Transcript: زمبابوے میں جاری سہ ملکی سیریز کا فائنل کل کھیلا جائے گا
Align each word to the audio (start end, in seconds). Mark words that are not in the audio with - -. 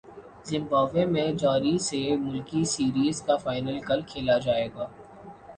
زمبابوے 0.45 1.03
میں 1.05 1.27
جاری 1.33 1.77
سہ 1.79 2.15
ملکی 2.21 2.63
سیریز 2.73 3.21
کا 3.21 3.35
فائنل 3.37 3.79
کل 3.87 4.01
کھیلا 4.07 4.37
جائے 4.39 4.67
گا 4.75 4.87